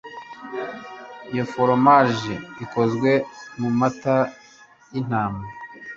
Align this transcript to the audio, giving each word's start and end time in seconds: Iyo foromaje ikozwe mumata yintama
Iyo 1.31 1.43
foromaje 1.53 2.33
ikozwe 2.63 3.11
mumata 3.59 4.15
yintama 4.91 5.43